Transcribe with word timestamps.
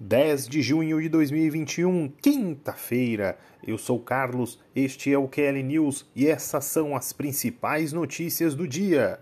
10 0.00 0.48
de 0.48 0.62
junho 0.62 1.00
de 1.00 1.08
2021, 1.08 2.08
quinta-feira. 2.20 3.38
Eu 3.64 3.78
sou 3.78 4.00
Carlos, 4.00 4.58
este 4.74 5.12
é 5.12 5.18
o 5.18 5.28
QL 5.28 5.62
News 5.62 6.06
e 6.16 6.26
essas 6.26 6.64
são 6.64 6.96
as 6.96 7.12
principais 7.12 7.92
notícias 7.92 8.54
do 8.54 8.66
dia. 8.66 9.20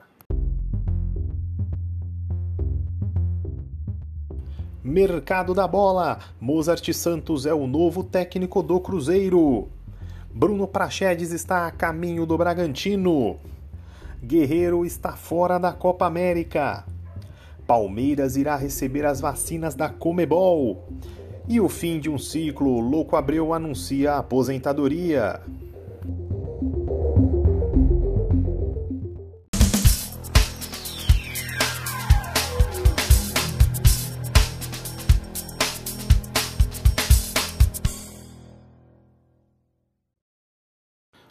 Mercado 4.83 5.53
da 5.53 5.69
bola: 5.69 6.19
Mozart 6.41 6.91
Santos 6.93 7.45
é 7.45 7.53
o 7.53 7.67
novo 7.67 8.03
técnico 8.03 8.63
do 8.63 8.81
Cruzeiro. 8.81 9.69
Bruno 10.33 10.67
Prachedes 10.67 11.33
está 11.33 11.67
a 11.67 11.71
caminho 11.71 12.25
do 12.25 12.39
Bragantino. 12.39 13.39
Guerreiro 14.23 14.87
está 14.87 15.13
fora 15.13 15.59
da 15.59 15.73
Copa 15.73 16.07
América. 16.07 16.85
Palmeiras 17.67 18.37
irá 18.37 18.57
receber 18.57 19.05
as 19.05 19.21
vacinas 19.21 19.75
da 19.75 19.89
Comebol. 19.89 20.89
E 21.49 21.61
o 21.61 21.69
fim 21.69 21.99
de 21.99 22.09
um 22.09 22.19
ciclo, 22.19 22.81
Louco 22.81 23.17
Abreu 23.17 23.53
anuncia 23.53 24.13
a 24.13 24.19
aposentadoria. 24.19 25.41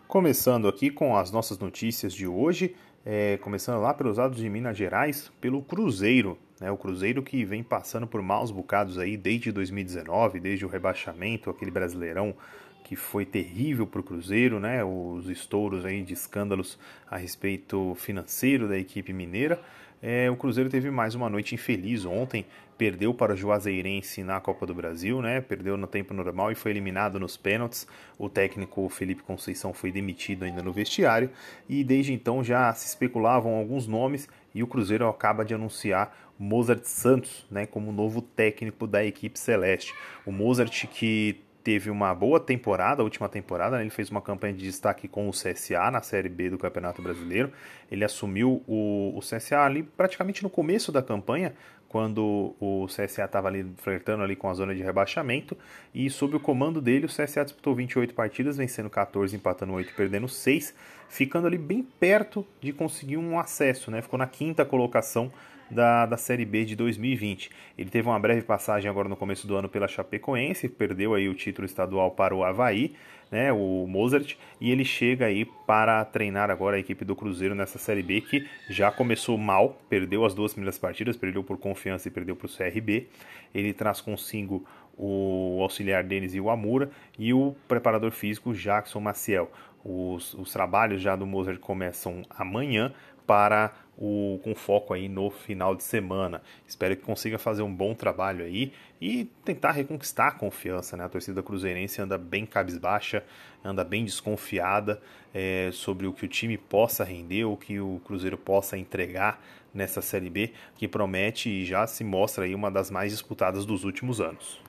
Começando 0.10 0.68
aqui 0.68 0.90
com 0.90 1.16
as 1.16 1.32
nossas 1.32 1.60
notícias 1.60 2.14
de 2.14 2.26
hoje, 2.26 2.76
é, 3.06 3.38
começando 3.38 3.82
lá 3.82 3.94
pelos 3.94 4.18
lados 4.18 4.38
de 4.38 4.50
Minas 4.50 4.78
Gerais, 4.78 5.32
pelo 5.40 5.62
Cruzeiro. 5.62 6.38
Né, 6.60 6.70
o 6.70 6.78
Cruzeiro 6.78 7.24
que 7.24 7.44
vem 7.46 7.64
passando 7.64 8.06
por 8.06 8.22
maus 8.22 8.52
bocados 8.52 8.98
aí 8.98 9.16
desde 9.16 9.52
2019, 9.52 10.40
desde 10.40 10.66
o 10.66 10.70
rebaixamento, 10.70 11.50
aquele 11.50 11.72
brasileirão 11.72 12.36
que 12.84 12.96
foi 12.96 13.26
terrível 13.26 13.86
para 13.86 14.02
o 14.02 14.04
Cruzeiro, 14.04 14.60
né, 14.60 14.84
os 14.84 15.30
estouros 15.30 15.86
aí 15.86 16.02
de 16.02 16.14
escândalos 16.14 16.80
a 17.10 17.18
respeito 17.18 17.96
financeiro 17.96 18.68
da 18.68 18.78
equipe 18.78 19.14
mineira. 19.14 19.60
É, 20.02 20.32
o 20.32 20.36
Cruzeiro 20.36 20.70
teve 20.70 20.90
mais 20.90 21.14
uma 21.14 21.30
noite 21.30 21.54
infeliz 21.54 22.06
ontem, 22.06 22.46
perdeu 22.78 23.14
para 23.14 23.34
o 23.34 23.36
Juazeirense 23.36 24.24
na 24.24 24.40
Copa 24.40 24.66
do 24.66 24.74
Brasil, 24.74 25.22
né? 25.22 25.42
Perdeu 25.42 25.76
no 25.76 25.86
tempo 25.86 26.14
normal 26.14 26.52
e 26.52 26.56
foi 26.56 26.72
eliminado 26.72 27.20
nos 27.20 27.36
pênaltis. 27.36 27.86
O 28.18 28.30
técnico 28.30 28.88
Felipe 28.88 29.22
Conceição 29.22 29.74
foi 29.74 29.92
demitido 29.92 30.46
ainda 30.46 30.64
no 30.64 30.72
vestiário 30.72 31.30
e 31.68 31.84
desde 31.84 32.14
então 32.14 32.42
já 32.42 32.74
se 32.74 32.88
especulavam 32.88 33.56
alguns 33.56 33.86
nomes 33.86 34.30
e 34.56 34.64
o 34.64 34.68
Cruzeiro 34.68 35.06
acaba 35.08 35.44
de 35.44 35.54
anunciar 35.54 36.18
Mozart 36.40 36.86
Santos, 36.86 37.46
né, 37.52 37.66
como 37.66 37.92
novo 37.92 38.22
técnico 38.22 38.88
da 38.88 39.04
equipe 39.04 39.38
celeste. 39.38 39.94
O 40.26 40.32
Mozart 40.32 40.88
que 40.88 41.42
teve 41.70 41.92
uma 41.92 42.16
boa 42.16 42.40
temporada, 42.40 43.04
a 43.04 43.04
última 43.04 43.30
temporada, 43.30 43.78
né? 43.78 43.84
ele 43.84 43.92
fez 43.92 44.10
uma 44.10 44.24
campanha 44.24 44.56
de 44.56 44.64
destaque 44.64 45.08
com 45.08 45.30
o 45.30 45.32
CSA 45.32 45.92
na 45.92 46.02
Série 46.02 46.28
B 46.28 46.50
do 46.50 46.58
Campeonato 46.58 47.00
Brasileiro. 47.00 47.52
Ele 47.92 48.04
assumiu 48.04 48.64
o, 48.68 49.14
o 49.16 49.20
CSA 49.20 49.60
ali 49.60 49.84
praticamente 49.84 50.42
no 50.42 50.50
começo 50.50 50.92
da 50.92 51.04
campanha, 51.04 51.54
quando 51.88 52.56
o 52.60 52.88
CSA 52.88 53.26
estava 53.26 53.50
ali 53.50 53.72
flertando 53.78 54.24
ali 54.24 54.36
com 54.36 54.50
a 54.50 54.54
zona 54.56 54.74
de 54.74 54.82
rebaixamento 54.82 55.56
e 55.94 56.10
sob 56.10 56.38
o 56.38 56.40
comando 56.40 56.82
dele 56.82 57.06
o 57.06 57.08
CSA 57.08 57.46
disputou 57.46 57.76
28 57.76 58.16
partidas, 58.16 58.58
vencendo 58.58 58.90
14, 58.90 59.36
empatando 59.36 59.74
8 59.74 59.94
perdendo 59.96 60.28
6, 60.28 60.74
ficando 61.08 61.46
ali 61.46 61.60
bem 61.60 61.84
perto 61.84 62.44
de 62.60 62.74
conseguir 62.74 63.18
um 63.18 63.40
acesso, 63.40 63.92
né? 63.92 64.02
Ficou 64.02 64.18
na 64.18 64.26
quinta 64.26 64.66
colocação 64.66 65.32
da, 65.70 66.06
da 66.06 66.18
Série 66.18 66.46
B 66.46 66.66
de 66.66 66.76
2020. 66.76 67.50
Ele 67.78 67.90
teve 67.90 68.08
uma 68.08 68.20
breve 68.20 68.42
passagem 68.42 68.90
agora 68.90 69.08
no 69.08 69.16
começo 69.16 69.48
do 69.48 69.56
ano 69.56 69.70
pela 69.70 69.88
Chapecoense, 69.88 70.68
perdeu 70.68 71.14
aí 71.14 71.28
o 71.30 71.34
título 71.34 71.66
estadual 71.66 72.12
para 72.12 72.36
o 72.36 72.44
Havaí, 72.44 72.94
né, 73.32 73.52
o 73.54 73.86
Mozart, 73.88 74.36
e 74.60 74.72
ele 74.72 74.84
chega 74.84 75.26
aí 75.26 75.46
para 75.46 76.04
treinar 76.04 76.50
agora 76.50 76.78
a 76.78 76.80
equipe 76.80 77.06
do 77.06 77.16
Cruzeiro 77.16 77.54
nessa 77.54 77.78
Série 77.78 78.02
B 78.02 78.22
que 78.22 78.48
já 78.70 78.92
começou 78.92 79.38
mal, 79.38 79.80
perdeu 79.88 80.26
as 80.26 80.34
duas 80.34 80.54
primeiras 80.54 80.78
partidas, 80.78 81.16
perdeu 81.16 81.44
por 81.44 81.58
confiança 81.58 82.08
e 82.08 82.12
perdeu 82.12 82.36
para 82.36 82.48
o 82.48 82.50
CRB. 82.50 83.08
Ele 83.54 83.74
traz 83.74 84.02
consigo 84.02 84.66
o 84.98 85.60
auxiliar 85.62 86.04
Denis 86.04 86.34
Iwamura 86.34 86.90
e 87.18 87.34
o 87.34 87.56
preparador 87.68 88.12
físico 88.12 88.54
Jackson 88.54 89.00
Maciel. 89.00 89.50
Os, 89.84 90.34
os 90.34 90.52
trabalhos 90.52 91.02
já 91.02 91.16
do 91.16 91.26
Mozart 91.26 91.60
começam 91.60 92.24
amanhã 92.30 92.94
para 93.26 93.72
o, 94.00 94.40
com 94.42 94.56
foco 94.56 94.94
aí 94.94 95.10
no 95.10 95.30
final 95.30 95.76
de 95.76 95.84
semana. 95.84 96.42
Espero 96.66 96.96
que 96.96 97.04
consiga 97.04 97.38
fazer 97.38 97.62
um 97.62 97.74
bom 97.74 97.94
trabalho 97.94 98.46
aí 98.46 98.72
e 99.02 99.26
tentar 99.44 99.72
reconquistar 99.72 100.30
a 100.30 100.32
confiança. 100.32 100.96
Né? 100.96 101.04
A 101.04 101.10
torcida 101.10 101.44
cruzeirense 101.44 102.02
anda 102.02 102.18
bem 102.18 102.46
cabisbaixa, 102.46 103.24
anda 103.62 103.84
bem 103.84 104.06
desconfiada 104.06 105.02
é, 105.34 105.70
sobre 105.74 106.08
o 106.08 106.14
que 106.14 106.24
o 106.24 106.30
time 106.30 106.58
possa 106.58 107.04
render, 107.04 107.44
o 107.44 107.58
que 107.58 107.82
o 107.82 108.02
Cruzeiro 108.06 108.38
possa 108.38 108.78
entregar 108.78 109.44
nessa 109.74 110.02
Série 110.02 110.30
B, 110.30 110.54
que 110.78 110.88
promete 110.88 111.50
e 111.50 111.66
já 111.66 111.86
se 111.86 112.04
mostra 112.04 112.46
aí 112.46 112.56
uma 112.56 112.72
das 112.72 112.90
mais 112.90 113.12
disputadas 113.12 113.66
dos 113.66 113.84
últimos 113.84 114.22
anos. 114.22 114.60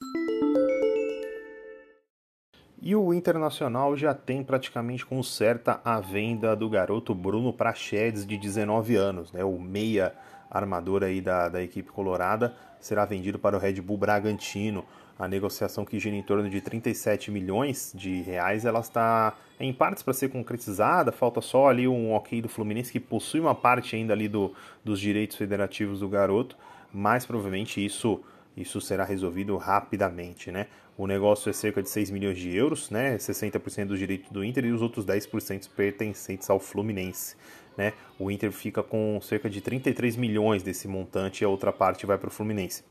E 2.82 2.96
o 2.96 3.12
Internacional 3.12 3.94
já 3.94 4.14
tem 4.14 4.42
praticamente 4.42 5.04
como 5.04 5.22
certa 5.22 5.82
a 5.84 6.00
venda 6.00 6.56
do 6.56 6.66
garoto 6.66 7.14
Bruno 7.14 7.52
Prachedes, 7.52 8.26
de 8.26 8.38
19 8.38 8.96
anos, 8.96 9.30
né? 9.32 9.44
o 9.44 9.58
meia 9.58 10.14
armador 10.50 11.02
aí 11.02 11.20
da, 11.20 11.50
da 11.50 11.62
equipe 11.62 11.92
colorada, 11.92 12.54
será 12.80 13.04
vendido 13.04 13.38
para 13.38 13.54
o 13.54 13.60
Red 13.60 13.82
Bull 13.82 13.98
Bragantino. 13.98 14.82
A 15.18 15.28
negociação 15.28 15.84
que 15.84 15.98
gira 15.98 16.16
em 16.16 16.22
torno 16.22 16.48
de 16.48 16.58
37 16.62 17.30
milhões 17.30 17.92
de 17.94 18.22
reais, 18.22 18.64
ela 18.64 18.80
está 18.80 19.34
em 19.60 19.74
partes 19.74 20.02
para 20.02 20.14
ser 20.14 20.30
concretizada, 20.30 21.12
falta 21.12 21.42
só 21.42 21.68
ali 21.68 21.86
um 21.86 22.14
ok 22.14 22.40
do 22.40 22.48
Fluminense 22.48 22.90
que 22.90 22.98
possui 22.98 23.40
uma 23.40 23.54
parte 23.54 23.94
ainda 23.94 24.14
ali 24.14 24.26
do, 24.26 24.54
dos 24.82 24.98
direitos 24.98 25.36
federativos 25.36 26.00
do 26.00 26.08
garoto, 26.08 26.56
mas 26.90 27.26
provavelmente 27.26 27.84
isso 27.84 28.22
isso 28.56 28.80
será 28.80 29.04
resolvido 29.04 29.56
rapidamente, 29.56 30.50
né? 30.50 30.66
O 31.00 31.06
negócio 31.06 31.48
é 31.48 31.52
cerca 31.54 31.82
de 31.82 31.88
6 31.88 32.10
milhões 32.10 32.36
de 32.36 32.54
euros, 32.54 32.90
né? 32.90 33.16
60% 33.16 33.86
dos 33.86 33.98
direitos 33.98 34.30
do 34.30 34.44
Inter 34.44 34.66
e 34.66 34.70
os 34.70 34.82
outros 34.82 35.06
10% 35.06 35.70
pertencentes 35.70 36.50
ao 36.50 36.60
Fluminense, 36.60 37.36
né? 37.74 37.94
O 38.18 38.30
Inter 38.30 38.52
fica 38.52 38.82
com 38.82 39.18
cerca 39.22 39.48
de 39.48 39.62
33 39.62 40.14
milhões 40.16 40.62
desse 40.62 40.86
montante 40.86 41.42
e 41.42 41.44
a 41.46 41.48
outra 41.48 41.72
parte 41.72 42.04
vai 42.04 42.18
para 42.18 42.28
o 42.28 42.30
Fluminense. 42.30 42.84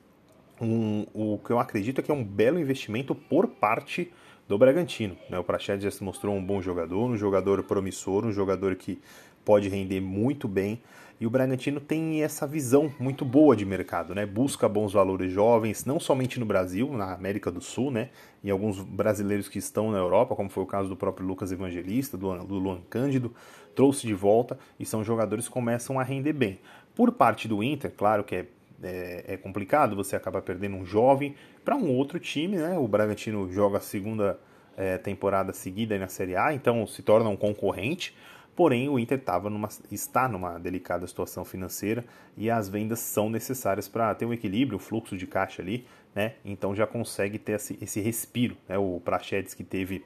Um, 0.59 1.05
o 1.13 1.37
que 1.37 1.51
eu 1.51 1.59
acredito 1.59 2.01
é 2.01 2.03
que 2.03 2.09
é 2.09 2.13
um 2.13 2.23
belo 2.23 2.59
investimento 2.59 3.13
por 3.13 3.45
parte 3.45 4.11
do 4.47 4.57
Bragantino. 4.57 5.15
Né? 5.29 5.37
O 5.37 5.43
Praxedes 5.43 5.83
já 5.83 5.91
se 5.91 6.03
mostrou 6.03 6.35
um 6.35 6.43
bom 6.43 6.63
jogador, 6.63 7.11
um 7.11 7.15
jogador 7.15 7.61
promissor, 7.61 8.25
um 8.25 8.31
jogador 8.31 8.75
que 8.75 8.99
pode 9.45 9.69
render 9.69 10.01
muito 10.01 10.47
bem. 10.47 10.81
E 11.19 11.27
o 11.27 11.29
Bragantino 11.29 11.81
tem 11.81 12.23
essa 12.23 12.47
visão 12.47 12.89
muito 12.97 13.25
boa 13.25 13.53
de 13.53 13.65
mercado, 13.65 14.15
né? 14.15 14.25
Busca 14.25 14.69
bons 14.69 14.93
valores 14.93 15.29
jovens, 15.31 15.83
não 15.83 15.99
somente 15.99 16.39
no 16.39 16.45
Brasil, 16.45 16.89
na 16.93 17.13
América 17.13 17.51
do 17.51 17.59
Sul, 17.59 17.91
né? 17.91 18.09
E 18.41 18.49
alguns 18.49 18.79
brasileiros 18.79 19.49
que 19.49 19.57
estão 19.57 19.91
na 19.91 19.97
Europa, 19.97 20.33
como 20.33 20.49
foi 20.49 20.63
o 20.63 20.65
caso 20.65 20.87
do 20.87 20.95
próprio 20.95 21.27
Lucas 21.27 21.51
Evangelista, 21.51 22.17
do, 22.17 22.33
do 22.45 22.55
Luan 22.55 22.79
Cândido, 22.89 23.33
trouxe 23.75 24.07
de 24.07 24.13
volta 24.13 24.57
e 24.79 24.85
são 24.85 25.03
jogadores 25.03 25.47
que 25.47 25.53
começam 25.53 25.99
a 25.99 26.03
render 26.03 26.31
bem. 26.31 26.57
Por 26.95 27.11
parte 27.11 27.49
do 27.49 27.61
Inter, 27.61 27.91
claro 27.91 28.23
que 28.23 28.35
é, 28.35 28.45
é, 28.81 29.25
é 29.27 29.37
complicado, 29.37 29.97
você 29.97 30.15
acaba 30.15 30.41
perdendo 30.41 30.77
um 30.77 30.85
jovem 30.85 31.35
para 31.65 31.75
um 31.75 31.93
outro 31.93 32.17
time, 32.17 32.55
né? 32.55 32.77
O 32.77 32.87
Bragantino 32.87 33.51
joga 33.51 33.79
a 33.79 33.81
segunda 33.81 34.39
é, 34.77 34.97
temporada 34.97 35.51
seguida 35.51 35.99
na 35.99 36.07
Série 36.07 36.37
A, 36.37 36.53
então 36.53 36.87
se 36.87 37.03
torna 37.03 37.29
um 37.29 37.35
concorrente. 37.35 38.15
Porém, 38.59 38.89
o 38.89 38.99
Inter 38.99 39.21
numa, 39.45 39.69
está 39.89 40.27
numa 40.27 40.59
delicada 40.59 41.07
situação 41.07 41.45
financeira 41.45 42.03
e 42.35 42.51
as 42.51 42.67
vendas 42.67 42.99
são 42.99 43.29
necessárias 43.29 43.87
para 43.87 44.13
ter 44.13 44.25
um 44.25 44.33
equilíbrio, 44.33 44.75
um 44.75 44.79
fluxo 44.81 45.15
de 45.15 45.25
caixa 45.25 45.61
ali, 45.61 45.87
né? 46.13 46.33
Então 46.43 46.75
já 46.75 46.85
consegue 46.85 47.39
ter 47.39 47.53
esse, 47.53 47.79
esse 47.81 48.01
respiro. 48.01 48.57
Né? 48.67 48.77
O 48.77 48.99
Prachedes 48.99 49.53
que 49.53 49.63
teve 49.63 50.03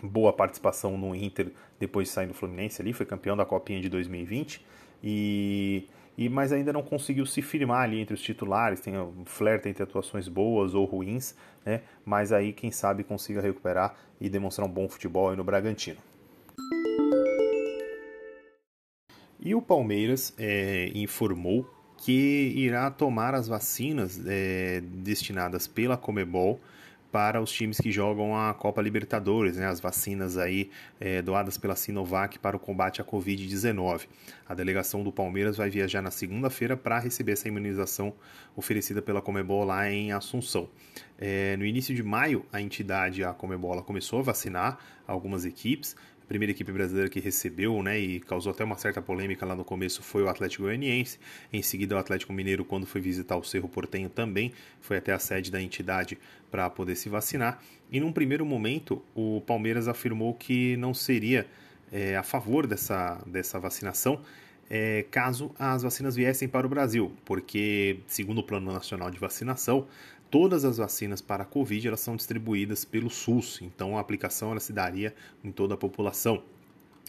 boa 0.00 0.32
participação 0.32 0.96
no 0.96 1.12
Inter 1.12 1.50
depois 1.80 2.06
de 2.06 2.14
sair 2.14 2.28
do 2.28 2.34
Fluminense 2.34 2.80
ali, 2.80 2.92
foi 2.92 3.04
campeão 3.04 3.36
da 3.36 3.44
Copinha 3.44 3.80
de 3.80 3.88
2020 3.88 4.64
e, 5.02 5.88
e 6.16 6.28
mas 6.28 6.52
ainda 6.52 6.72
não 6.72 6.84
conseguiu 6.84 7.26
se 7.26 7.42
firmar 7.42 7.82
ali 7.82 7.98
entre 7.98 8.14
os 8.14 8.22
titulares, 8.22 8.78
tem 8.78 8.96
um 8.96 9.24
flerte 9.24 9.68
entre 9.68 9.82
atuações 9.82 10.28
boas 10.28 10.72
ou 10.72 10.84
ruins, 10.84 11.34
né? 11.66 11.80
Mas 12.04 12.30
aí 12.30 12.52
quem 12.52 12.70
sabe 12.70 13.02
consiga 13.02 13.40
recuperar 13.40 13.96
e 14.20 14.28
demonstrar 14.28 14.68
um 14.68 14.70
bom 14.70 14.88
futebol 14.88 15.30
aí 15.30 15.36
no 15.36 15.42
Bragantino. 15.42 15.98
E 19.44 19.56
o 19.56 19.60
Palmeiras 19.60 20.32
é, 20.38 20.92
informou 20.94 21.68
que 21.96 22.52
irá 22.56 22.88
tomar 22.92 23.34
as 23.34 23.48
vacinas 23.48 24.20
é, 24.24 24.80
destinadas 24.80 25.66
pela 25.66 25.96
Comebol 25.96 26.60
para 27.10 27.42
os 27.42 27.52
times 27.52 27.78
que 27.78 27.90
jogam 27.90 28.36
a 28.36 28.54
Copa 28.54 28.80
Libertadores, 28.80 29.56
né, 29.56 29.66
as 29.66 29.80
vacinas 29.80 30.38
aí 30.38 30.70
é, 30.98 31.20
doadas 31.20 31.58
pela 31.58 31.74
Sinovac 31.74 32.38
para 32.38 32.56
o 32.56 32.58
combate 32.58 33.02
à 33.02 33.04
Covid-19. 33.04 34.06
A 34.48 34.54
delegação 34.54 35.02
do 35.02 35.12
Palmeiras 35.12 35.56
vai 35.56 35.68
viajar 35.68 36.00
na 36.00 36.10
segunda-feira 36.10 36.76
para 36.76 37.00
receber 37.00 37.32
essa 37.32 37.48
imunização 37.48 38.14
oferecida 38.56 39.02
pela 39.02 39.20
Comebol 39.20 39.64
lá 39.64 39.90
em 39.90 40.12
Assunção. 40.12 40.70
É, 41.18 41.56
no 41.56 41.66
início 41.66 41.94
de 41.94 42.02
maio, 42.02 42.46
a 42.52 42.60
entidade, 42.60 43.22
a 43.24 43.34
Comebol, 43.34 43.82
começou 43.82 44.20
a 44.20 44.22
vacinar 44.22 44.78
algumas 45.06 45.44
equipes, 45.44 45.94
primeira 46.32 46.50
equipe 46.50 46.72
brasileira 46.72 47.10
que 47.10 47.20
recebeu, 47.20 47.82
né, 47.82 48.00
e 48.00 48.18
causou 48.18 48.52
até 48.52 48.64
uma 48.64 48.78
certa 48.78 49.02
polêmica 49.02 49.44
lá 49.44 49.54
no 49.54 49.62
começo 49.66 50.02
foi 50.02 50.22
o 50.22 50.30
Atlético 50.30 50.62
Goianiense. 50.62 51.18
Em 51.52 51.60
seguida, 51.60 51.94
o 51.94 51.98
Atlético 51.98 52.32
Mineiro, 52.32 52.64
quando 52.64 52.86
foi 52.86 53.02
visitar 53.02 53.36
o 53.36 53.44
Cerro 53.44 53.68
Portenho, 53.68 54.08
também 54.08 54.50
foi 54.80 54.96
até 54.96 55.12
a 55.12 55.18
sede 55.18 55.50
da 55.50 55.60
entidade 55.60 56.18
para 56.50 56.70
poder 56.70 56.96
se 56.96 57.10
vacinar. 57.10 57.62
E 57.90 58.00
num 58.00 58.10
primeiro 58.10 58.46
momento, 58.46 59.02
o 59.14 59.42
Palmeiras 59.42 59.88
afirmou 59.88 60.32
que 60.32 60.74
não 60.78 60.94
seria 60.94 61.46
é, 61.92 62.16
a 62.16 62.22
favor 62.22 62.66
dessa, 62.66 63.22
dessa 63.26 63.60
vacinação. 63.60 64.22
É, 64.70 65.04
caso 65.10 65.54
as 65.58 65.82
vacinas 65.82 66.16
viessem 66.16 66.48
para 66.48 66.66
o 66.66 66.70
Brasil, 66.70 67.12
porque, 67.26 67.98
segundo 68.06 68.38
o 68.38 68.42
Plano 68.42 68.72
Nacional 68.72 69.10
de 69.10 69.18
Vacinação, 69.18 69.86
todas 70.32 70.64
as 70.64 70.78
vacinas 70.78 71.20
para 71.20 71.42
a 71.42 71.46
Covid 71.46 71.86
elas 71.86 72.00
são 72.00 72.16
distribuídas 72.16 72.86
pelo 72.86 73.10
SUS, 73.10 73.60
então 73.60 73.98
a 73.98 74.00
aplicação 74.00 74.50
ela 74.50 74.60
se 74.60 74.72
daria 74.72 75.14
em 75.44 75.52
toda 75.52 75.74
a 75.74 75.76
população. 75.76 76.42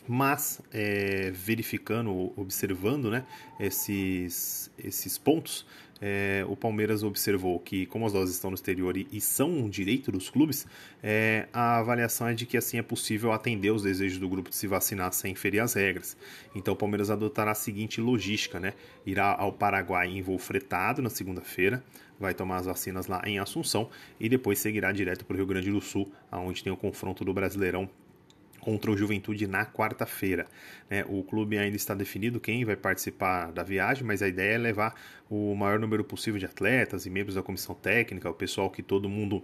Mas 0.08 0.62
é, 0.72 1.32
verificando, 1.32 2.34
observando 2.36 3.10
né, 3.10 3.26
esses, 3.60 4.70
esses 4.78 5.18
pontos, 5.18 5.66
é, 6.06 6.44
o 6.50 6.56
Palmeiras 6.58 7.02
observou 7.02 7.58
que, 7.62 7.86
como 7.86 8.06
as 8.06 8.12
doses 8.12 8.36
estão 8.36 8.50
no 8.50 8.56
exterior 8.56 8.98
e, 8.98 9.08
e 9.10 9.22
são 9.22 9.50
um 9.50 9.70
direito 9.70 10.12
dos 10.12 10.30
clubes, 10.30 10.68
é, 11.02 11.48
a 11.54 11.78
avaliação 11.78 12.28
é 12.28 12.34
de 12.34 12.46
que 12.46 12.58
assim 12.58 12.78
é 12.78 12.82
possível 12.82 13.32
atender 13.32 13.72
os 13.72 13.84
desejos 13.84 14.18
do 14.18 14.28
grupo 14.28 14.50
de 14.50 14.56
se 14.58 14.68
vacinar 14.68 15.14
sem 15.14 15.34
ferir 15.34 15.62
as 15.62 15.76
regras. 15.76 16.18
Então 16.54 16.74
o 16.74 16.78
Palmeiras 16.78 17.10
adotará 17.10 17.52
a 17.52 17.56
seguinte 17.56 18.02
logística, 18.02 18.60
né? 18.60 18.74
Irá 19.06 19.34
ao 19.34 19.54
Paraguai 19.54 20.10
em 20.10 20.22
voo 20.22 20.38
fretado 20.38 21.02
na 21.02 21.10
segunda-feira, 21.10 21.82
vai 22.20 22.34
tomar 22.34 22.58
as 22.58 22.66
vacinas 22.66 23.08
lá 23.08 23.22
em 23.26 23.40
Assunção 23.40 23.90
e 24.20 24.28
depois 24.28 24.60
seguirá 24.60 24.92
direto 24.92 25.24
para 25.24 25.36
o 25.36 25.38
Rio 25.38 25.46
Grande 25.46 25.72
do 25.72 25.80
Sul, 25.80 26.12
aonde 26.30 26.62
tem 26.62 26.74
o 26.74 26.78
confronto 26.78 27.24
do 27.24 27.34
Brasileirão 27.34 27.90
contra 28.64 28.90
o 28.90 28.96
Juventude 28.96 29.46
na 29.46 29.66
quarta-feira. 29.66 30.48
Né? 30.90 31.04
O 31.10 31.22
clube 31.22 31.58
ainda 31.58 31.76
está 31.76 31.94
definido 31.94 32.40
quem 32.40 32.64
vai 32.64 32.78
participar 32.78 33.52
da 33.52 33.62
viagem, 33.62 34.06
mas 34.06 34.22
a 34.22 34.28
ideia 34.28 34.56
é 34.56 34.58
levar 34.58 34.96
o 35.30 35.54
maior 35.54 35.78
número 35.78 36.04
possível 36.04 36.40
de 36.40 36.46
atletas 36.46 37.06
e 37.06 37.10
membros 37.10 37.36
da 37.36 37.44
comissão 37.44 37.76
técnica, 37.76 38.30
o 38.30 38.34
pessoal 38.34 38.70
que 38.70 38.82
todo 38.82 39.10
mundo 39.10 39.44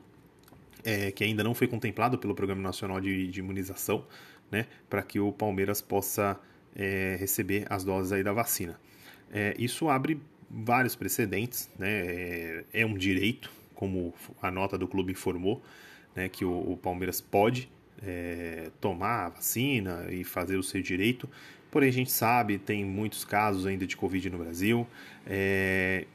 é, 0.85 1.11
que 1.11 1.25
ainda 1.25 1.43
não 1.43 1.53
foi 1.53 1.67
contemplado 1.67 2.17
pelo 2.17 2.33
Programa 2.33 2.61
Nacional 2.61 3.01
de, 3.01 3.27
de 3.27 3.39
Imunização, 3.41 4.05
né? 4.49 4.65
para 4.89 5.03
que 5.03 5.19
o 5.19 5.33
Palmeiras 5.33 5.81
possa 5.81 6.39
é, 6.73 7.17
receber 7.19 7.65
as 7.69 7.83
doses 7.83 8.13
aí 8.13 8.23
da 8.23 8.31
vacina. 8.31 8.79
É, 9.31 9.53
isso 9.59 9.89
abre 9.89 10.21
vários 10.49 10.95
precedentes, 10.95 11.69
né? 11.77 11.89
É, 11.89 12.65
é, 12.73 12.85
um 12.85 12.95
direito, 12.95 13.51
como 13.75 14.13
a 14.41 14.49
nota 14.49 14.77
do 14.77 14.87
clube 14.87 15.11
informou, 15.11 15.61
né? 16.15 16.29
que 16.29 16.45
o, 16.45 16.71
o 16.71 16.77
Palmeiras 16.77 17.19
pode 17.19 17.69
é, 18.01 18.71
tomar 18.79 19.25
a 19.25 19.29
vacina 19.29 20.07
e 20.09 20.23
fazer 20.23 20.57
o 20.57 20.63
seu 20.63 20.81
direito. 20.81 21.29
Porém, 21.71 21.89
a 21.89 21.93
gente 21.93 22.11
sabe, 22.11 22.57
tem 22.57 22.83
muitos 22.83 23.23
casos 23.23 23.65
ainda 23.65 23.85
de 23.85 23.95
Covid 23.95 24.29
no 24.29 24.39
Brasil. 24.39 24.87
É, 25.27 26.05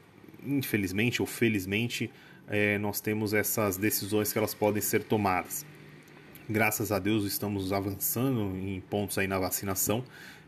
infelizmente 0.45 1.21
ou 1.21 1.25
felizmente, 1.25 2.11
é, 2.47 2.77
nós 2.77 2.99
temos 2.99 3.33
essas 3.33 3.77
decisões 3.77 4.31
que 4.31 4.37
elas 4.37 4.53
podem 4.53 4.81
ser 4.81 5.03
tomadas. 5.03 5.65
Graças 6.47 6.91
a 6.91 6.99
Deus 6.99 7.25
estamos 7.25 7.73
avançando 7.73 8.55
em 8.57 8.79
pontos 8.81 9.17
aí 9.17 9.27
na 9.27 9.39
vacinação 9.39 10.03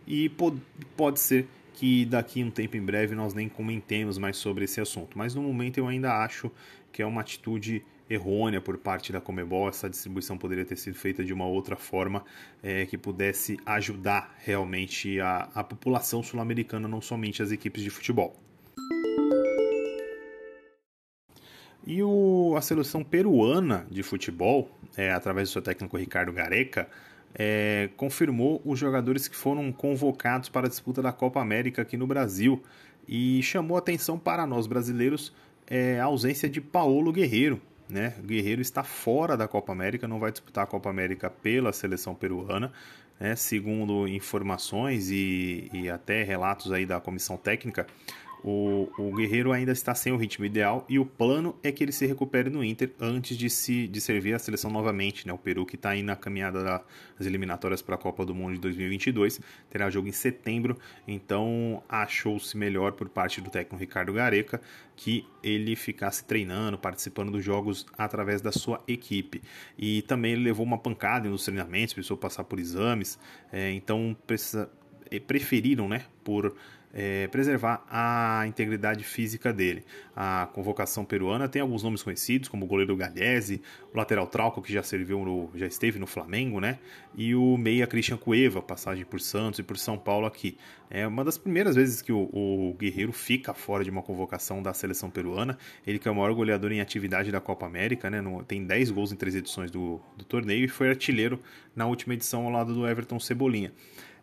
e 0.05 0.29
pode, 0.29 0.61
pode 0.95 1.19
ser 1.19 1.47
que 1.73 2.05
daqui 2.05 2.43
um 2.43 2.51
tempo 2.51 2.77
em 2.77 2.81
breve 2.81 3.15
nós 3.15 3.33
nem 3.33 3.49
comentemos 3.49 4.17
mais 4.17 4.37
sobre 4.37 4.65
esse 4.65 4.79
assunto. 4.79 5.17
Mas 5.17 5.33
no 5.33 5.41
momento 5.41 5.77
eu 5.77 5.87
ainda 5.87 6.23
acho 6.23 6.51
que 6.91 7.01
é 7.01 7.05
uma 7.05 7.21
atitude 7.21 7.83
errônea 8.09 8.61
por 8.61 8.77
parte 8.77 9.11
da 9.11 9.21
Comebol. 9.21 9.69
Essa 9.69 9.89
distribuição 9.89 10.37
poderia 10.37 10.65
ter 10.65 10.77
sido 10.77 10.95
feita 10.95 11.23
de 11.23 11.33
uma 11.33 11.45
outra 11.45 11.75
forma 11.75 12.23
é, 12.63 12.85
que 12.85 12.97
pudesse 12.97 13.57
ajudar 13.65 14.35
realmente 14.39 15.19
a, 15.19 15.49
a 15.53 15.63
população 15.63 16.23
sul-americana, 16.23 16.87
não 16.87 17.01
somente 17.01 17.41
as 17.41 17.51
equipes 17.51 17.83
de 17.83 17.89
futebol. 17.89 18.35
E 21.85 22.03
o, 22.03 22.53
a 22.57 22.61
seleção 22.61 23.01
peruana 23.01 23.87
de 23.89 24.03
futebol, 24.03 24.69
é, 24.97 25.11
através 25.13 25.47
do 25.47 25.53
seu 25.53 25.61
técnico 25.61 25.95
Ricardo 25.95 26.33
Gareca, 26.33 26.89
é, 27.33 27.89
confirmou 27.95 28.61
os 28.65 28.77
jogadores 28.77 29.27
que 29.27 29.35
foram 29.35 29.71
convocados 29.71 30.49
para 30.49 30.65
a 30.65 30.69
disputa 30.69 31.01
da 31.01 31.13
Copa 31.13 31.39
América 31.39 31.83
aqui 31.83 31.95
no 31.95 32.05
Brasil 32.05 32.61
e 33.07 33.41
chamou 33.41 33.77
atenção 33.77 34.19
para 34.19 34.45
nós 34.45 34.67
brasileiros 34.67 35.33
é, 35.65 35.99
a 35.99 36.05
ausência 36.05 36.49
de 36.49 36.59
Paulo 36.59 37.11
Guerreiro. 37.13 37.61
Né? 37.89 38.13
O 38.19 38.23
Guerreiro 38.23 38.61
está 38.61 38.83
fora 38.83 39.37
da 39.37 39.47
Copa 39.47 39.71
América, 39.71 40.07
não 40.07 40.19
vai 40.19 40.31
disputar 40.31 40.63
a 40.63 40.67
Copa 40.67 40.89
América 40.89 41.29
pela 41.29 41.71
seleção 41.71 42.13
peruana. 42.13 42.71
Né? 43.19 43.35
Segundo 43.35 44.07
informações 44.07 45.09
e, 45.09 45.69
e 45.73 45.89
até 45.89 46.23
relatos 46.23 46.71
aí 46.71 46.85
da 46.85 46.99
comissão 46.99 47.37
técnica, 47.37 47.87
o, 48.43 48.89
o 48.97 49.15
Guerreiro 49.15 49.51
ainda 49.51 49.71
está 49.71 49.93
sem 49.95 50.13
o 50.13 50.17
ritmo 50.17 50.45
ideal 50.45 50.85
e 50.87 50.99
o 50.99 51.05
plano 51.05 51.55
é 51.63 51.71
que 51.71 51.83
ele 51.83 51.91
se 51.91 52.05
recupere 52.05 52.49
no 52.49 52.63
Inter 52.63 52.91
antes 52.99 53.37
de, 53.37 53.49
se, 53.49 53.87
de 53.87 53.99
servir 53.99 54.33
a 54.33 54.39
seleção 54.39 54.69
novamente. 54.71 55.25
Né? 55.27 55.33
O 55.33 55.37
Peru, 55.37 55.65
que 55.65 55.75
está 55.75 55.89
aí 55.89 56.03
na 56.03 56.15
caminhada 56.15 56.63
das 56.63 57.27
eliminatórias 57.27 57.81
para 57.81 57.95
a 57.95 57.97
Copa 57.97 58.25
do 58.25 58.35
Mundo 58.35 58.53
de 58.53 58.59
2022, 58.59 59.39
terá 59.69 59.89
jogo 59.89 60.07
em 60.07 60.11
setembro, 60.11 60.77
então 61.07 61.83
achou-se 61.89 62.55
melhor 62.55 62.93
por 62.93 63.09
parte 63.09 63.41
do 63.41 63.49
técnico 63.49 63.75
Ricardo 63.77 64.13
Gareca 64.13 64.61
que 64.95 65.27
ele 65.43 65.75
ficasse 65.75 66.25
treinando, 66.25 66.77
participando 66.77 67.31
dos 67.31 67.43
jogos 67.45 67.85
através 67.97 68.41
da 68.41 68.51
sua 68.51 68.83
equipe. 68.87 69.41
E 69.77 70.01
também 70.01 70.33
ele 70.33 70.43
levou 70.43 70.65
uma 70.65 70.77
pancada 70.77 71.29
nos 71.29 71.45
treinamentos, 71.45 71.93
precisou 71.93 72.17
passar 72.17 72.43
por 72.43 72.59
exames, 72.59 73.19
é, 73.51 73.71
então 73.71 74.17
precisa, 74.25 74.69
preferiram, 75.27 75.87
né, 75.87 76.05
por 76.23 76.55
é, 76.93 77.27
preservar 77.27 77.85
a 77.89 78.45
integridade 78.47 79.03
física 79.03 79.51
dele. 79.53 79.83
A 80.15 80.49
convocação 80.53 81.05
peruana 81.05 81.47
tem 81.47 81.61
alguns 81.61 81.83
nomes 81.83 82.01
conhecidos, 82.01 82.49
como 82.49 82.65
o 82.65 82.67
goleiro 82.67 82.95
Galhese, 82.95 83.61
o 83.93 83.97
lateral 83.97 84.25
Trauco, 84.25 84.61
que 84.61 84.73
já 84.73 84.81
serviu 84.81 85.23
no, 85.23 85.51
já 85.53 85.67
esteve 85.67 85.99
no 85.99 86.07
Flamengo, 86.07 86.59
né? 86.59 86.79
E 87.15 87.35
o 87.35 87.55
meia 87.55 87.85
Christian 87.85 88.17
Cueva, 88.17 88.61
passagem 88.61 89.05
por 89.05 89.19
Santos 89.19 89.59
e 89.59 89.63
por 89.63 89.77
São 89.77 89.97
Paulo 89.97 90.25
aqui. 90.25 90.57
É 90.89 91.05
uma 91.05 91.23
das 91.23 91.37
primeiras 91.37 91.75
vezes 91.75 92.01
que 92.01 92.11
o, 92.11 92.29
o 92.33 92.75
Guerreiro 92.79 93.11
fica 93.11 93.53
fora 93.53 93.83
de 93.83 93.89
uma 93.89 94.01
convocação 94.01 94.63
da 94.63 94.73
seleção 94.73 95.09
peruana. 95.09 95.57
Ele 95.85 95.99
que 95.99 96.07
é 96.07 96.11
o 96.11 96.15
maior 96.15 96.33
goleador 96.33 96.71
em 96.71 96.79
atividade 96.79 97.31
da 97.31 97.41
Copa 97.41 97.65
América, 97.65 98.09
né? 98.09 98.21
No, 98.21 98.43
tem 98.43 98.65
10 98.65 98.89
gols 98.91 99.11
em 99.11 99.15
três 99.15 99.35
edições 99.35 99.69
do, 99.69 100.01
do 100.17 100.23
torneio 100.23 100.65
e 100.65 100.67
foi 100.67 100.89
artilheiro 100.89 101.39
na 101.75 101.85
última 101.85 102.13
edição 102.13 102.45
ao 102.45 102.51
lado 102.51 102.73
do 102.73 102.87
Everton 102.87 103.19
Cebolinha. 103.19 103.71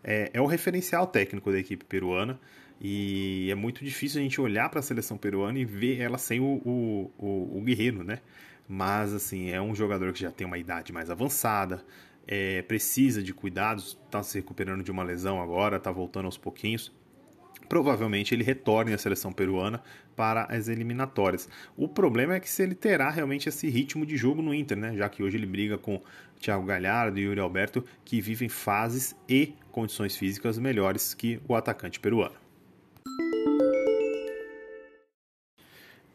É, 0.05 0.31
é 0.35 0.41
o 0.41 0.47
referencial 0.47 1.07
técnico 1.07 1.51
da 1.51 1.59
equipe 1.59 1.85
peruana. 1.85 2.39
E 2.81 3.49
é 3.51 3.55
muito 3.55 3.85
difícil 3.85 4.21
a 4.21 4.23
gente 4.23 4.41
olhar 4.41 4.69
para 4.69 4.81
a 4.81 4.83
seleção 4.83 5.17
peruana 5.17 5.59
e 5.59 5.65
ver 5.65 6.01
ela 6.01 6.19
sem 6.19 6.41
o, 6.41 6.61
o, 6.65 7.11
o, 7.19 7.59
o, 7.59 7.63
guerreiro, 7.63 8.05
né? 8.05 8.21
Mas, 8.69 9.13
assim, 9.15 9.51
é 9.51 9.61
um 9.61 9.75
jogador 9.75 10.13
que 10.13 10.21
já 10.21 10.31
tem 10.31 10.47
uma 10.47 10.59
idade 10.59 10.93
mais 10.93 11.11
avançada, 11.11 11.85
é, 12.27 12.63
precisa 12.63 13.23
de 13.23 13.33
cuidados, 13.33 13.99
está 14.05 14.23
se 14.23 14.39
recuperando 14.39 14.83
de 14.83 14.91
uma 14.91 15.03
lesão 15.03 15.41
agora, 15.41 15.77
está 15.77 15.91
voltando 15.91 16.27
aos 16.27 16.37
pouquinhos. 16.37 16.93
Provavelmente 17.69 18.35
ele 18.35 18.45
retorne 18.45 18.93
à 18.93 18.99
seleção 18.99 19.33
peruana 19.33 19.83
para 20.15 20.45
as 20.45 20.69
eliminatórias. 20.69 21.49
O 21.77 21.89
problema 21.89 22.35
é 22.35 22.41
que 22.41 22.49
se 22.49 22.63
ele 22.63 22.75
terá 22.75 23.11
realmente 23.11 23.49
esse 23.49 23.69
ritmo 23.69 24.07
de 24.07 24.17
jogo 24.17 24.43
no 24.43 24.55
Inter, 24.55 24.77
né? 24.77 24.97
Já 24.97 25.09
que 25.09 25.23
hoje 25.23 25.37
ele 25.37 25.47
briga 25.47 25.77
com 25.77 26.01
Thiago 26.41 26.65
Galhardo 26.65 27.19
e 27.19 27.23
Yuri 27.23 27.41
Alberto, 27.41 27.85
que 28.05 28.21
vivem 28.21 28.49
fases 28.49 29.17
e 29.29 29.55
condições 29.73 30.17
físicas 30.17 30.59
melhores 30.59 31.15
que 31.15 31.41
o 31.49 31.55
atacante 31.55 31.99
peruano. 31.99 32.37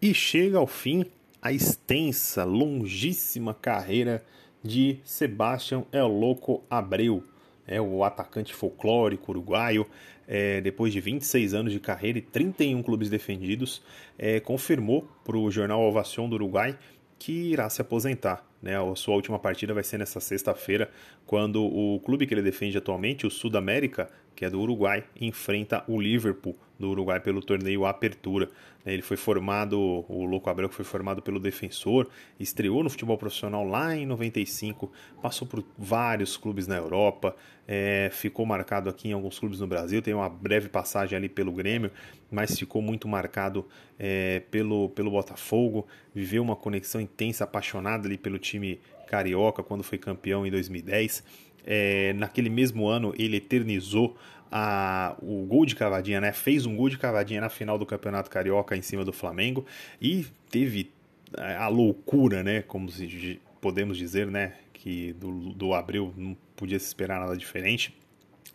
E 0.01 0.13
chega 0.13 0.57
ao 0.57 0.67
fim 0.67 1.05
a 1.41 1.51
extensa, 1.51 2.43
longíssima 2.43 3.53
carreira 3.53 4.23
de 4.63 4.99
Sebastião 5.03 5.85
El 5.91 6.07
Loco 6.07 6.63
Abreu, 6.69 7.23
é 7.69 7.79
o 7.79 8.03
atacante 8.03 8.53
folclórico 8.53 9.31
uruguaio, 9.31 9.85
é, 10.27 10.59
depois 10.59 10.91
de 10.91 10.99
26 10.99 11.53
anos 11.53 11.71
de 11.71 11.79
carreira 11.79 12.17
e 12.17 12.21
31 12.21 12.81
clubes 12.81 13.09
defendidos, 13.09 13.81
é, 14.17 14.39
confirmou 14.39 15.07
para 15.23 15.37
o 15.37 15.49
jornal 15.51 15.81
Ovação 15.81 16.27
do 16.27 16.33
Uruguai 16.35 16.77
que 17.19 17.31
irá 17.31 17.69
se 17.69 17.81
aposentar. 17.81 18.43
Né? 18.61 18.75
A 18.75 18.95
sua 18.95 19.15
última 19.15 19.37
partida 19.37 19.73
vai 19.73 19.83
ser 19.83 19.99
nessa 19.99 20.19
sexta-feira, 20.19 20.89
quando 21.25 21.63
o 21.63 21.99
clube 21.99 22.25
que 22.25 22.33
ele 22.33 22.41
defende 22.41 22.77
atualmente, 22.77 23.27
o 23.27 23.29
Sudamérica, 23.29 24.09
que 24.35 24.45
é 24.45 24.49
do 24.49 24.59
Uruguai, 24.59 25.03
enfrenta 25.19 25.83
o 25.87 25.99
Liverpool 25.99 26.55
do 26.79 26.89
Uruguai 26.89 27.19
pelo 27.19 27.41
torneio 27.41 27.85
Apertura. 27.85 28.49
Né? 28.85 28.93
Ele 28.93 29.01
foi 29.01 29.17
formado, 29.17 29.77
o 30.07 30.25
Louco 30.25 30.49
Abreu 30.49 30.69
foi 30.69 30.85
formado 30.85 31.21
pelo 31.21 31.39
Defensor, 31.39 32.07
estreou 32.39 32.83
no 32.83 32.89
futebol 32.89 33.17
profissional 33.17 33.65
lá 33.65 33.95
em 33.95 34.05
95, 34.05 34.91
passou 35.21 35.47
por 35.47 35.63
vários 35.77 36.37
clubes 36.37 36.65
na 36.65 36.77
Europa, 36.77 37.35
é, 37.67 38.09
ficou 38.11 38.45
marcado 38.45 38.89
aqui 38.89 39.09
em 39.09 39.13
alguns 39.13 39.37
clubes 39.37 39.59
no 39.59 39.67
Brasil, 39.67 40.01
tem 40.01 40.13
uma 40.13 40.29
breve 40.29 40.69
passagem 40.69 41.17
ali 41.17 41.27
pelo 41.27 41.51
Grêmio, 41.51 41.91
mas 42.31 42.57
ficou 42.57 42.81
muito 42.81 43.07
marcado 43.07 43.67
é, 43.97 44.41
pelo, 44.49 44.89
pelo 44.89 45.11
Botafogo, 45.11 45.85
viveu 46.15 46.41
uma 46.41 46.55
conexão 46.55 47.01
intensa, 47.01 47.43
apaixonada 47.43 48.07
ali 48.07 48.17
pelo 48.17 48.39
time 48.39 48.79
carioca 49.07 49.63
quando 49.63 49.83
foi 49.83 49.97
campeão 49.97 50.45
em 50.45 50.51
2010. 50.51 51.48
É, 51.65 52.13
naquele 52.13 52.49
mesmo 52.49 52.87
ano 52.87 53.13
ele 53.17 53.37
eternizou 53.37 54.17
a, 54.51 55.15
o 55.21 55.45
gol 55.45 55.65
de 55.65 55.75
cavadinha, 55.75 56.19
né? 56.19 56.31
Fez 56.31 56.65
um 56.65 56.75
gol 56.75 56.89
de 56.89 56.97
cavadinha 56.97 57.41
na 57.41 57.49
final 57.49 57.77
do 57.77 57.85
Campeonato 57.85 58.29
Carioca 58.29 58.75
em 58.75 58.81
cima 58.81 59.05
do 59.05 59.13
Flamengo 59.13 59.65
e 60.01 60.25
teve 60.49 60.91
é, 61.37 61.55
a 61.55 61.67
loucura, 61.67 62.43
né? 62.43 62.61
Como 62.63 62.89
se, 62.89 63.39
podemos 63.61 63.97
dizer, 63.97 64.27
né? 64.27 64.53
Que 64.73 65.13
do, 65.13 65.53
do 65.53 65.73
Abril 65.73 66.13
não 66.17 66.35
podia 66.55 66.79
se 66.79 66.87
esperar 66.87 67.19
nada 67.19 67.37
diferente. 67.37 67.95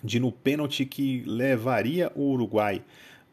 De 0.02 0.18
no 0.18 0.32
pênalti 0.32 0.84
que 0.84 1.22
levaria 1.26 2.10
o 2.14 2.32
Uruguai 2.32 2.82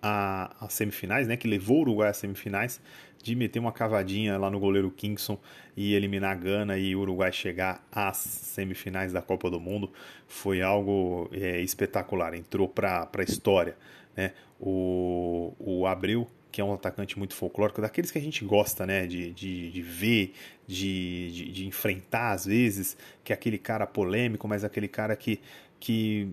às 0.02 0.74
semifinais, 0.74 1.28
né? 1.28 1.36
Que 1.36 1.48
levou 1.48 1.78
o 1.78 1.82
Uruguai 1.82 2.10
às 2.10 2.18
semifinais 2.18 2.80
de 3.22 3.36
meter 3.36 3.60
uma 3.60 3.72
cavadinha 3.72 4.38
lá 4.38 4.50
no 4.50 4.60
goleiro 4.60 4.90
Kingston 4.92 5.38
e 5.76 5.94
eliminar 5.94 6.32
a 6.32 6.36
Gana 6.36 6.78
e 6.78 6.96
o 6.96 7.02
Uruguai 7.02 7.32
chegar 7.32 7.86
às 7.92 8.18
semifinais 8.18 9.14
da 9.14 9.22
Copa 9.22 9.50
do 9.50 9.60
Mundo 9.60 9.92
foi 10.28 10.62
algo 10.62 11.30
é, 11.32 11.62
espetacular, 11.62 12.34
entrou 12.34 12.68
para 12.68 13.10
a 13.14 13.24
história. 13.24 13.76
Né? 14.16 14.34
O, 14.60 15.54
o 15.60 15.88
Abreu, 15.88 16.28
que 16.52 16.60
é 16.60 16.64
um 16.64 16.74
atacante 16.74 17.18
muito 17.18 17.34
folclórico, 17.34 17.82
daqueles 17.82 18.12
que 18.12 18.18
a 18.18 18.22
gente 18.22 18.44
gosta 18.44 18.86
né? 18.86 19.08
de, 19.08 19.32
de, 19.32 19.72
de 19.72 19.82
ver, 19.82 20.34
de, 20.68 21.32
de, 21.32 21.52
de 21.52 21.68
enfrentar 21.68 22.32
às 22.32 22.46
vezes, 22.46 22.98
que 23.24 23.32
é 23.32 23.36
aquele 23.36 23.58
cara 23.58 23.88
polêmico, 23.88 24.48
mas 24.48 24.64
aquele 24.64 24.88
cara 24.88 25.16
que, 25.16 25.40
que 25.80 26.30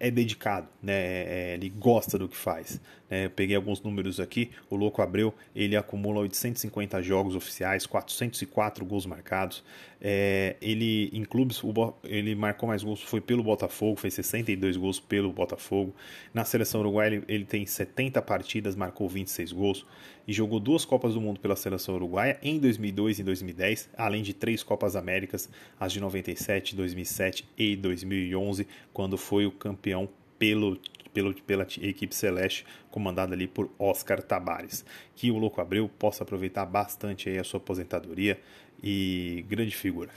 é 0.00 0.10
dedicado, 0.10 0.66
né? 0.82 0.94
É, 0.94 1.26
é, 1.28 1.54
ele 1.54 1.68
gosta 1.68 2.18
do 2.18 2.26
que 2.26 2.36
faz. 2.36 2.80
Né? 3.10 3.26
Eu 3.26 3.30
peguei 3.30 3.54
alguns 3.54 3.82
números 3.82 4.18
aqui. 4.18 4.50
O 4.70 4.74
Louco 4.74 5.02
Abreu 5.02 5.34
ele 5.54 5.76
acumula 5.76 6.20
850 6.20 7.02
jogos 7.02 7.36
oficiais, 7.36 7.84
404 7.84 8.82
gols 8.86 9.04
marcados. 9.04 9.62
É, 10.00 10.56
ele 10.62 11.10
em 11.12 11.22
clubes 11.22 11.62
o, 11.62 11.72
ele 12.02 12.34
marcou 12.34 12.66
mais 12.66 12.82
gols 12.82 13.02
foi 13.02 13.20
pelo 13.20 13.42
Botafogo, 13.42 13.96
fez 14.00 14.14
62 14.14 14.78
gols 14.78 14.98
pelo 14.98 15.30
Botafogo. 15.30 15.94
Na 16.32 16.46
seleção 16.46 16.80
uruguaia 16.80 17.08
ele, 17.08 17.24
ele 17.28 17.44
tem 17.44 17.66
70 17.66 18.22
partidas, 18.22 18.74
marcou 18.74 19.06
26 19.06 19.52
gols 19.52 19.86
e 20.30 20.32
jogou 20.32 20.60
duas 20.60 20.84
Copas 20.84 21.14
do 21.14 21.20
Mundo 21.20 21.40
pela 21.40 21.56
seleção 21.56 21.96
uruguaia 21.96 22.38
em 22.40 22.56
2002 22.60 23.18
e 23.18 23.24
2010, 23.24 23.90
além 23.96 24.22
de 24.22 24.32
três 24.32 24.62
Copas 24.62 24.94
Américas, 24.94 25.50
as 25.78 25.92
de 25.92 25.98
97, 25.98 26.76
2007 26.76 27.48
e 27.58 27.74
2011, 27.74 28.64
quando 28.92 29.18
foi 29.18 29.44
o 29.44 29.50
campeão 29.50 30.08
pelo 30.38 30.78
pelo, 31.12 31.34
pela 31.34 31.64
equipe 31.64 32.14
celeste 32.14 32.64
comandada 32.92 33.34
ali 33.34 33.48
por 33.48 33.68
Oscar 33.76 34.22
Tabares. 34.22 34.84
Que 35.16 35.32
o 35.32 35.36
Louco 35.36 35.60
Abreu 35.60 35.90
possa 35.98 36.22
aproveitar 36.22 36.64
bastante 36.64 37.28
aí 37.28 37.36
a 37.36 37.42
sua 37.42 37.58
aposentadoria 37.58 38.38
e 38.80 39.44
grande 39.48 39.74
figura. 39.74 40.12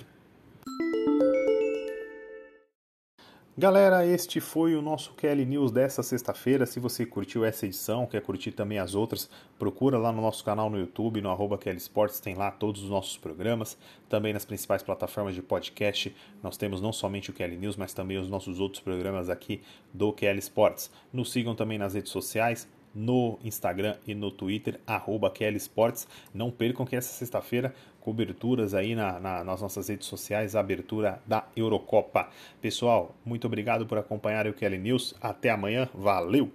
Galera, 3.56 4.04
este 4.04 4.42
foi 4.42 4.76
o 4.76 4.82
nosso 4.82 5.14
Kelly 5.14 5.46
News 5.46 5.72
dessa 5.72 6.02
sexta-feira. 6.02 6.66
Se 6.66 6.80
você 6.80 7.06
curtiu 7.06 7.46
essa 7.46 7.68
edição, 7.68 8.08
quer 8.08 8.20
curtir 8.20 8.52
também 8.52 8.80
as 8.80 8.96
outras, 8.96 9.30
procura 9.60 9.96
lá 9.96 10.12
no 10.12 10.24
nosso 10.24 10.44
canal 10.44 10.72
no 10.72 10.80
YouTube, 10.80 11.22
no 11.22 11.30
arroba 11.30 11.60
Sports, 11.76 12.20
tem 12.20 12.34
lá 12.34 12.50
todos 12.50 12.82
os 12.82 12.90
nossos 12.90 13.16
programas. 13.16 13.78
Também 14.10 14.34
nas 14.34 14.44
principais 14.44 14.82
plataformas 14.82 15.36
de 15.36 15.44
podcast, 15.44 16.16
nós 16.42 16.58
temos 16.58 16.82
não 16.82 16.92
somente 16.92 17.30
o 17.30 17.34
Kelly 17.34 17.56
News, 17.56 17.76
mas 17.76 17.94
também 17.94 18.18
os 18.18 18.28
nossos 18.28 18.60
outros 18.60 18.82
programas 18.82 19.30
aqui 19.30 19.62
do 19.94 20.12
Kelly 20.12 20.40
Sports. 20.40 20.90
Nos 21.14 21.32
sigam 21.32 21.54
também 21.54 21.78
nas 21.78 21.94
redes 21.94 22.12
sociais, 22.12 22.68
no 22.94 23.40
Instagram 23.44 23.96
e 24.06 24.14
no 24.14 24.32
Twitter, 24.32 24.80
arroba 24.86 25.30
Kelly 25.30 25.58
Sports. 25.58 26.08
Não 26.34 26.52
percam 26.52 26.86
que 26.86 26.96
essa 26.96 27.14
sexta-feira 27.14 27.74
coberturas 28.00 28.74
aí 28.74 28.96
na, 28.96 29.20
na, 29.20 29.44
nas 29.44 29.62
nossas 29.62 29.88
redes 29.88 30.08
sociais, 30.08 30.56
a 30.56 30.60
abertura 30.60 31.22
da 31.26 31.46
Eurocopa. 31.56 32.30
Pessoal, 32.62 33.16
muito 33.26 33.48
obrigado 33.48 33.86
por 33.86 33.98
acompanhar 33.98 34.46
o 34.48 34.54
Kelly 34.54 34.78
News. 34.78 35.16
Até 35.22 35.50
amanhã, 35.50 35.90
valeu! 35.94 36.52